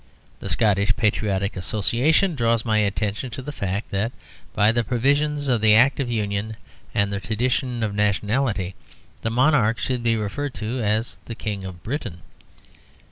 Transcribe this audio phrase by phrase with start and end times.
[0.39, 4.11] The Scottish Patriotic Association draws my attention to the fact that
[4.51, 6.57] by the provisions of the Act of Union,
[6.95, 8.73] and the tradition of nationality,
[9.21, 12.21] the monarch should be referred to as the King of Britain.